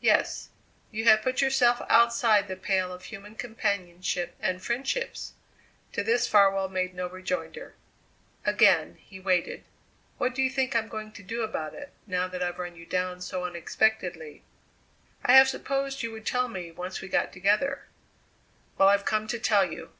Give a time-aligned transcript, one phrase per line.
[0.00, 0.48] "Yes.
[0.90, 5.34] You have put yourself outside the pale of human companionship and friendships."
[5.92, 7.76] To this Farwell made no rejoinder.
[8.44, 9.62] Again he waited.
[10.16, 12.86] "What do you think I'm going to do about it, now that I've run you
[12.86, 14.42] down so unexpectedly?"
[15.24, 17.84] "I have supposed you would tell me, once we got together."
[18.78, 19.92] "Well, I've come to tell you!"